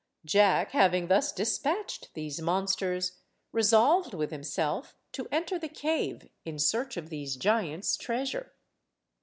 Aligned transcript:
Jack, 0.25 0.71
having 0.71 1.09
thus 1.09 1.31
despatched 1.31 2.11
these 2.15 2.41
monsters, 2.41 3.19
resolved 3.51 4.15
with 4.15 4.31
himself 4.31 4.95
to 5.11 5.27
enter 5.31 5.59
the 5.59 5.69
cave 5.69 6.27
in 6.43 6.57
search 6.57 6.97
of 6.97 7.09
these 7.11 7.35
giants' 7.35 7.97
treasure. 7.97 8.51